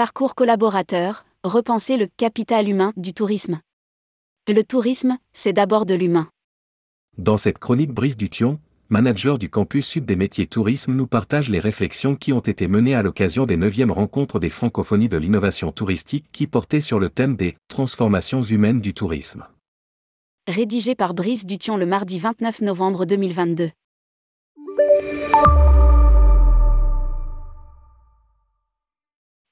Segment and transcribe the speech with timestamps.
[0.00, 3.60] Parcours collaborateur, repenser le capital humain du tourisme.
[4.48, 6.30] Le tourisme, c'est d'abord de l'humain.
[7.18, 8.58] Dans cette chronique Brice Dution,
[8.88, 12.94] manager du campus sud des métiers tourisme nous partage les réflexions qui ont été menées
[12.94, 17.36] à l'occasion des 9e rencontres des francophonies de l'innovation touristique qui portaient sur le thème
[17.36, 19.44] des transformations humaines du tourisme.
[20.48, 23.70] Rédigé par Brice Dution le mardi 29 novembre 2022.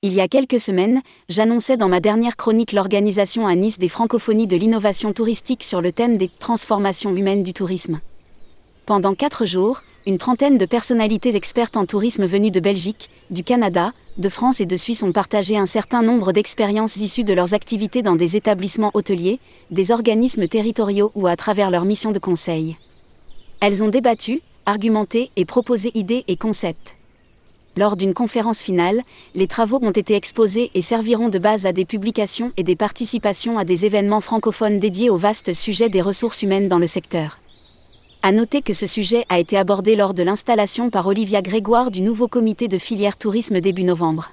[0.01, 4.47] Il y a quelques semaines, j'annonçais dans ma dernière chronique l'organisation à Nice des francophonies
[4.47, 7.99] de l'innovation touristique sur le thème des transformations humaines du tourisme.
[8.87, 13.93] Pendant quatre jours, une trentaine de personnalités expertes en tourisme venues de Belgique, du Canada,
[14.19, 18.03] de France et de Suisse ont partagé un certain nombre d'expériences issues de leurs activités
[18.03, 19.41] dans des établissements hôteliers,
[19.73, 22.77] des organismes territoriaux ou à travers leurs missions de conseil.
[23.59, 26.98] Elles ont débattu, argumenté et proposé idées et concepts.
[27.79, 29.03] Lors d'une conférence finale,
[29.37, 33.57] les travaux ont été exposés et serviront de base à des publications et des participations
[33.57, 37.39] à des événements francophones dédiés au vaste sujet des ressources humaines dans le secteur.
[38.23, 42.01] À noter que ce sujet a été abordé lors de l'installation par Olivia Grégoire du
[42.01, 44.33] nouveau comité de filière tourisme début novembre.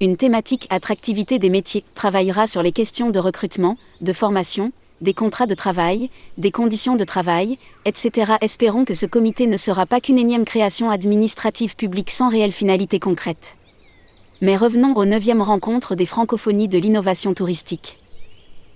[0.00, 4.70] Une thématique attractivité des métiers travaillera sur les questions de recrutement, de formation,
[5.02, 6.08] des contrats de travail,
[6.38, 8.34] des conditions de travail, etc.
[8.40, 13.00] Espérons que ce comité ne sera pas qu'une énième création administrative publique sans réelle finalité
[13.00, 13.56] concrète.
[14.40, 17.98] Mais revenons aux neuvième rencontre des francophonies de l'innovation touristique.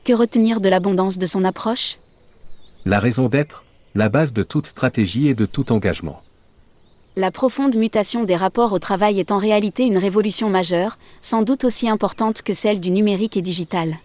[0.05, 1.99] Que retenir de l'abondance de son approche?
[2.85, 6.21] La raison d'être, la base de toute stratégie et de tout engagement.
[7.17, 11.65] La profonde mutation des rapports au travail est en réalité une révolution majeure, sans doute
[11.65, 13.97] aussi importante que celle du numérique et digital.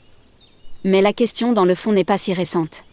[0.83, 2.83] Mais la question dans le fond n'est pas si récente.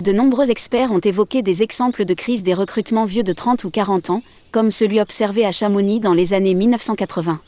[0.00, 3.70] De nombreux experts ont évoqué des exemples de crise des recrutements vieux de 30 ou
[3.70, 4.22] 40 ans,
[4.52, 7.40] comme celui observé à Chamonix dans les années 1980.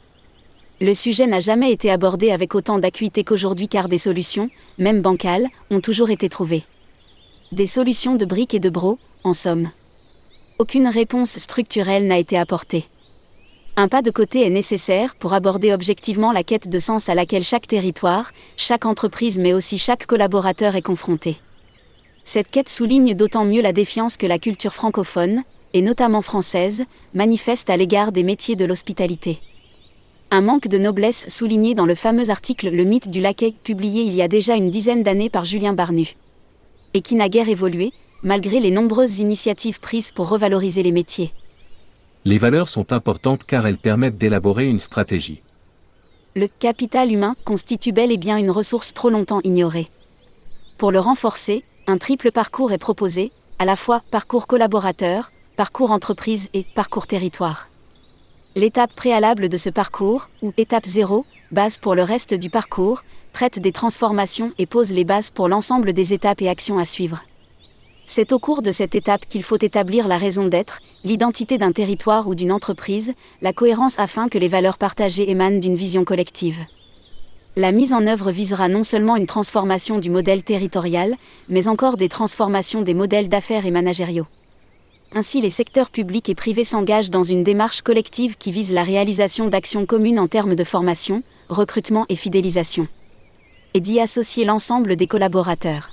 [0.80, 5.48] Le sujet n'a jamais été abordé avec autant d'acuité qu'aujourd'hui car des solutions, même bancales,
[5.70, 6.62] ont toujours été trouvées.
[7.52, 9.70] Des solutions de briques et de bros, en somme.
[10.58, 12.86] Aucune réponse structurelle n'a été apportée.
[13.80, 17.44] Un pas de côté est nécessaire pour aborder objectivement la quête de sens à laquelle
[17.44, 21.36] chaque territoire, chaque entreprise mais aussi chaque collaborateur est confronté.
[22.24, 25.44] Cette quête souligne d'autant mieux la défiance que la culture francophone,
[25.74, 29.38] et notamment française, manifeste à l'égard des métiers de l'hospitalité.
[30.32, 34.12] Un manque de noblesse souligné dans le fameux article Le mythe du laquais publié il
[34.12, 36.16] y a déjà une dizaine d'années par Julien Barnu.
[36.94, 37.92] Et qui n'a guère évolué,
[38.24, 41.30] malgré les nombreuses initiatives prises pour revaloriser les métiers.
[42.24, 45.42] Les valeurs sont importantes car elles permettent d'élaborer une stratégie.
[46.34, 49.90] Le capital humain constitue bel et bien une ressource trop longtemps ignorée.
[50.76, 56.48] Pour le renforcer, un triple parcours est proposé, à la fois parcours collaborateur, parcours entreprise
[56.54, 57.68] et parcours territoire.
[58.54, 63.02] L'étape préalable de ce parcours, ou étape 0, base pour le reste du parcours,
[63.32, 67.24] traite des transformations et pose les bases pour l'ensemble des étapes et actions à suivre.
[68.10, 72.26] C'est au cours de cette étape qu'il faut établir la raison d'être, l'identité d'un territoire
[72.26, 76.56] ou d'une entreprise, la cohérence afin que les valeurs partagées émanent d'une vision collective.
[77.54, 81.16] La mise en œuvre visera non seulement une transformation du modèle territorial,
[81.50, 84.26] mais encore des transformations des modèles d'affaires et managériaux.
[85.14, 89.48] Ainsi les secteurs publics et privés s'engagent dans une démarche collective qui vise la réalisation
[89.48, 92.88] d'actions communes en termes de formation, recrutement et fidélisation.
[93.74, 95.90] Et d'y associer l'ensemble des collaborateurs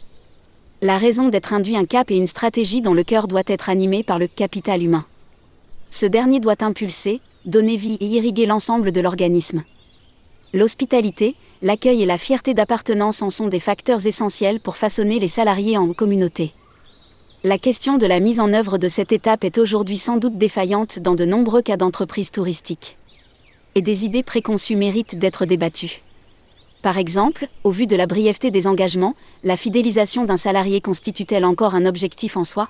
[0.82, 4.04] la raison d'être induit un cap et une stratégie dont le cœur doit être animé
[4.04, 5.06] par le capital humain.
[5.90, 9.64] Ce dernier doit impulser, donner vie et irriguer l'ensemble de l'organisme.
[10.54, 15.78] L'hospitalité, l'accueil et la fierté d'appartenance en sont des facteurs essentiels pour façonner les salariés
[15.78, 16.52] en communauté.
[17.44, 21.00] La question de la mise en œuvre de cette étape est aujourd'hui sans doute défaillante
[21.00, 22.98] dans de nombreux cas d'entreprises touristiques.
[23.76, 26.02] Et des idées préconçues méritent d'être débattues.
[26.86, 31.74] Par exemple, au vu de la brièveté des engagements, la fidélisation d'un salarié constitue-t-elle encore
[31.74, 32.70] un objectif en soi?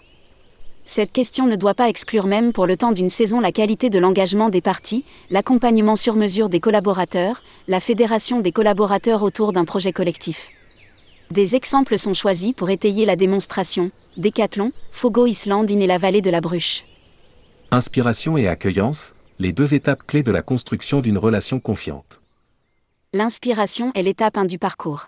[0.85, 3.99] Cette question ne doit pas exclure même pour le temps d'une saison la qualité de
[3.99, 9.91] l'engagement des parties, l'accompagnement sur mesure des collaborateurs, la fédération des collaborateurs autour d'un projet
[9.91, 10.47] collectif.
[11.29, 13.91] Des exemples sont choisis pour étayer la démonstration.
[14.15, 16.85] Décathlon, Fogo Islandine et la vallée de la Bruche.
[17.71, 22.21] Inspiration et accueillance, les deux étapes clés de la construction d'une relation confiante
[23.15, 25.05] l'inspiration est l'étape 1 du parcours.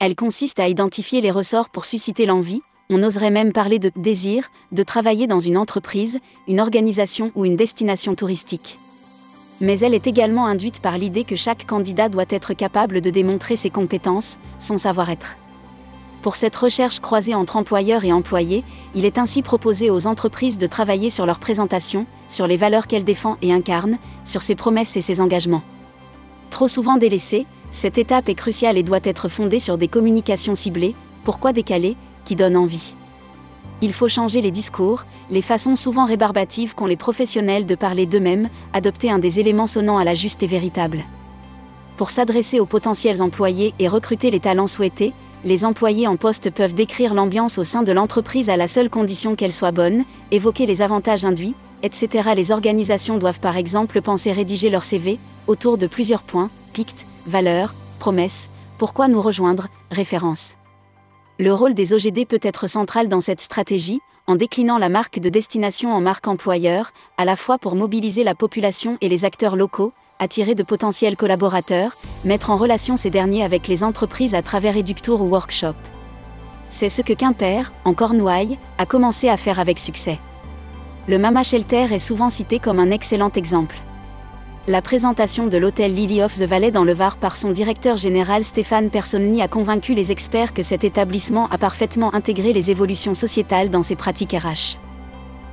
[0.00, 4.48] Elle consiste à identifier les ressorts pour susciter l'envie, on oserait même parler de désir,
[4.72, 8.76] de travailler dans une entreprise, une organisation ou une destination touristique.
[9.60, 13.54] Mais elle est également induite par l'idée que chaque candidat doit être capable de démontrer
[13.54, 15.36] ses compétences, son savoir-être.
[16.22, 18.64] Pour cette recherche croisée entre employeurs et employés,
[18.96, 23.04] il est ainsi proposé aux entreprises de travailler sur leur présentation, sur les valeurs qu'elles
[23.04, 25.62] défendent et incarnent, sur ses promesses et ses engagements
[26.62, 30.94] Trop souvent délaissée, cette étape est cruciale et doit être fondée sur des communications ciblées,
[31.24, 32.94] pourquoi décalées, qui donnent envie.
[33.80, 38.48] Il faut changer les discours, les façons souvent rébarbatives qu'ont les professionnels de parler d'eux-mêmes,
[38.74, 41.02] adopter un des éléments sonnants à la juste et véritable.
[41.96, 45.12] Pour s'adresser aux potentiels employés et recruter les talents souhaités,
[45.42, 49.34] les employés en poste peuvent décrire l'ambiance au sein de l'entreprise à la seule condition
[49.34, 52.30] qu'elle soit bonne, évoquer les avantages induits, etc.
[52.34, 57.74] Les organisations doivent par exemple penser rédiger leur CV autour de plusieurs points, pictes, valeurs,
[57.98, 60.56] promesses, pourquoi nous rejoindre, références.
[61.38, 65.28] Le rôle des OGD peut être central dans cette stratégie, en déclinant la marque de
[65.28, 69.92] destination en marque employeur, à la fois pour mobiliser la population et les acteurs locaux,
[70.18, 75.20] attirer de potentiels collaborateurs, mettre en relation ces derniers avec les entreprises à travers Eductour
[75.20, 75.74] ou Workshop.
[76.68, 80.18] C'est ce que Quimper, en Cornouailles, a commencé à faire avec succès.
[81.08, 83.76] Le Mama Shelter est souvent cité comme un excellent exemple.
[84.68, 88.44] La présentation de l'hôtel Lily of the Valley dans le Var par son directeur général
[88.44, 93.68] Stéphane Personni a convaincu les experts que cet établissement a parfaitement intégré les évolutions sociétales
[93.68, 94.78] dans ses pratiques RH.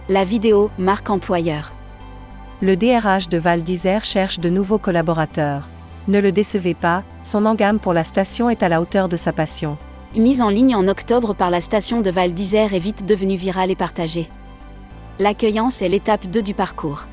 [0.07, 1.74] La vidéo marque employeur.
[2.62, 5.68] Le DRH de Val d'Isère cherche de nouveaux collaborateurs.
[6.07, 9.34] Ne le décevez pas, son engame pour la station est à la hauteur de sa
[9.34, 9.80] passion.
[10.16, 13.72] Mise en ligne en octobre par la station de Val d'Isère est vite devenue virale
[13.72, 14.30] et partagée.
[15.21, 17.04] L'accueillance est l'étape 2 du parcours.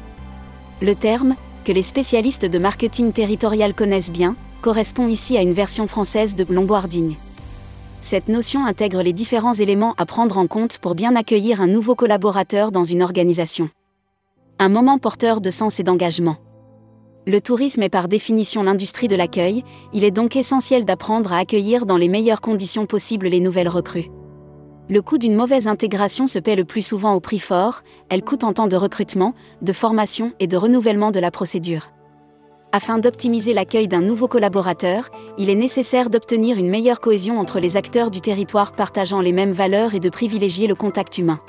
[0.80, 5.88] Le terme, que les spécialistes de marketing territorial connaissent bien, correspond ici à une version
[5.88, 7.16] française de l'onboarding.
[8.02, 11.96] Cette notion intègre les différents éléments à prendre en compte pour bien accueillir un nouveau
[11.96, 13.70] collaborateur dans une organisation.
[14.60, 16.36] Un moment porteur de sens et d'engagement.
[17.26, 21.86] Le tourisme est par définition l'industrie de l'accueil, il est donc essentiel d'apprendre à accueillir
[21.86, 24.10] dans les meilleures conditions possibles les nouvelles recrues.
[24.88, 28.44] Le coût d'une mauvaise intégration se paie le plus souvent au prix fort, elle coûte
[28.44, 31.90] en temps de recrutement, de formation et de renouvellement de la procédure.
[32.70, 37.76] Afin d'optimiser l'accueil d'un nouveau collaborateur, il est nécessaire d'obtenir une meilleure cohésion entre les
[37.76, 41.40] acteurs du territoire partageant les mêmes valeurs et de privilégier le contact humain.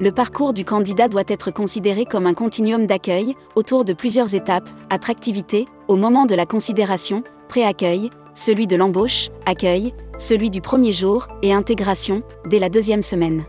[0.00, 4.70] Le parcours du candidat doit être considéré comme un continuum d'accueil, autour de plusieurs étapes,
[4.88, 11.26] attractivité, au moment de la considération, pré-accueil, celui de l'embauche, accueil, celui du premier jour,
[11.42, 13.44] et intégration, dès la deuxième semaine.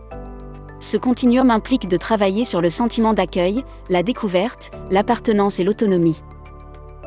[0.79, 6.21] Ce continuum implique de travailler sur le sentiment d'accueil, la découverte, l'appartenance et l'autonomie.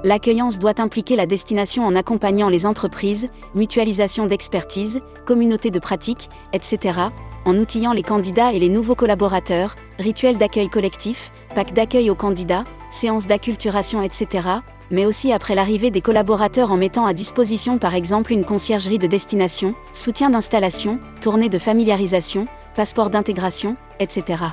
[0.04, 6.98] L'accueillance doit impliquer la destination en accompagnant les entreprises, mutualisation d'expertise, communauté de pratique, etc.,
[7.46, 12.64] en outillant les candidats et les nouveaux collaborateurs, rituels d'accueil collectif, pack d'accueil aux candidats,
[12.90, 18.32] séances d'acculturation, etc., mais aussi après l'arrivée des collaborateurs en mettant à disposition par exemple
[18.32, 24.44] une conciergerie de destination, soutien d'installation, tournée de familiarisation, passeport d'intégration, etc.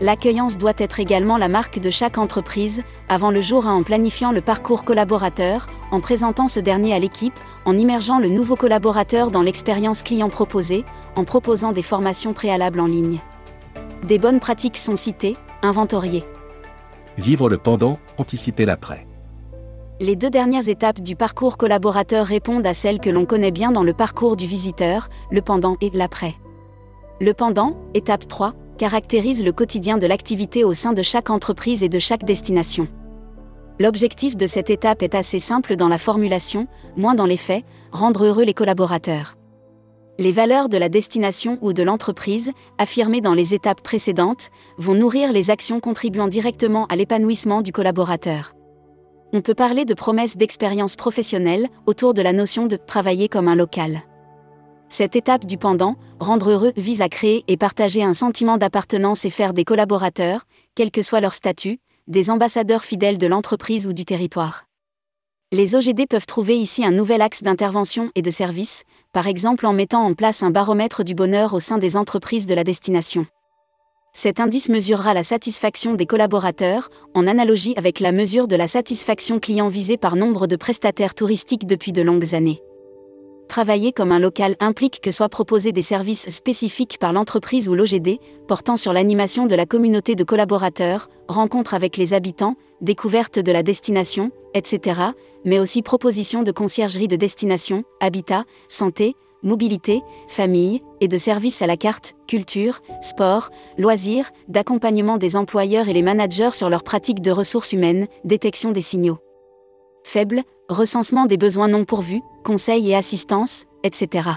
[0.00, 4.30] L'accueillance doit être également la marque de chaque entreprise, avant le jour 1 en planifiant
[4.30, 9.40] le parcours collaborateur, en présentant ce dernier à l'équipe, en immergeant le nouveau collaborateur dans
[9.40, 10.84] l'expérience client proposée,
[11.14, 13.20] en proposant des formations préalables en ligne.
[14.06, 16.24] Des bonnes pratiques sont citées, inventoriées.
[17.16, 19.06] Vivre le pendant, anticiper l'après.
[19.98, 23.82] Les deux dernières étapes du parcours collaborateur répondent à celles que l'on connaît bien dans
[23.82, 26.34] le parcours du visiteur, le pendant et l'après.
[27.18, 31.88] Le pendant, étape 3, caractérise le quotidien de l'activité au sein de chaque entreprise et
[31.88, 32.88] de chaque destination.
[33.80, 36.66] L'objectif de cette étape est assez simple dans la formulation,
[36.98, 39.38] moins dans les faits, rendre heureux les collaborateurs.
[40.18, 45.32] Les valeurs de la destination ou de l'entreprise, affirmées dans les étapes précédentes, vont nourrir
[45.32, 48.52] les actions contribuant directement à l'épanouissement du collaborateur
[49.36, 53.54] on peut parler de promesses d'expérience professionnelle autour de la notion de travailler comme un
[53.54, 54.00] local.
[54.88, 59.30] Cette étape du pendant, rendre heureux, vise à créer et partager un sentiment d'appartenance et
[59.30, 64.06] faire des collaborateurs, quel que soit leur statut, des ambassadeurs fidèles de l'entreprise ou du
[64.06, 64.64] territoire.
[65.52, 69.74] Les OGD peuvent trouver ici un nouvel axe d'intervention et de service, par exemple en
[69.74, 73.26] mettant en place un baromètre du bonheur au sein des entreprises de la destination.
[74.16, 79.40] Cet indice mesurera la satisfaction des collaborateurs, en analogie avec la mesure de la satisfaction
[79.40, 82.62] client visée par nombre de prestataires touristiques depuis de longues années.
[83.46, 88.18] Travailler comme un local implique que soient proposés des services spécifiques par l'entreprise ou l'OGD,
[88.48, 93.62] portant sur l'animation de la communauté de collaborateurs, rencontres avec les habitants, découverte de la
[93.62, 94.98] destination, etc.,
[95.44, 101.66] mais aussi proposition de conciergerie de destination, habitat, santé, mobilité, famille, et de services à
[101.66, 107.30] la carte, culture, sport, loisirs, d'accompagnement des employeurs et les managers sur leurs pratiques de
[107.30, 109.18] ressources humaines, détection des signaux
[110.06, 114.30] faibles, recensement des besoins non pourvus, conseils et assistance, etc.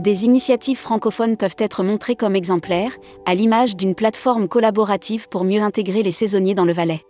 [0.00, 5.60] Des initiatives francophones peuvent être montrées comme exemplaires, à l'image d'une plateforme collaborative pour mieux
[5.60, 7.02] intégrer les saisonniers dans le Valais.